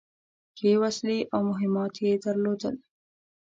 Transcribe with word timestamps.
ښې 0.57 0.71
وسلې 0.81 1.19
او 1.33 1.39
مهمات 1.49 1.93
يې 2.03 2.11
درلودل. 2.25 2.75